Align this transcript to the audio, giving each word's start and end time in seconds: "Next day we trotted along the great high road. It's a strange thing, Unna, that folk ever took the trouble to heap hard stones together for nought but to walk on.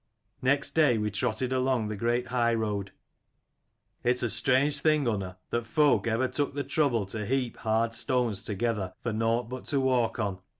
"Next 0.41 0.71
day 0.71 0.97
we 0.97 1.11
trotted 1.11 1.53
along 1.53 1.87
the 1.89 1.95
great 1.95 2.29
high 2.29 2.55
road. 2.55 2.91
It's 4.03 4.23
a 4.23 4.31
strange 4.31 4.79
thing, 4.79 5.07
Unna, 5.07 5.37
that 5.51 5.67
folk 5.67 6.07
ever 6.07 6.27
took 6.27 6.55
the 6.55 6.63
trouble 6.63 7.05
to 7.05 7.23
heap 7.23 7.57
hard 7.57 7.93
stones 7.93 8.43
together 8.43 8.95
for 9.03 9.13
nought 9.13 9.47
but 9.47 9.67
to 9.67 9.79
walk 9.79 10.17
on. 10.17 10.39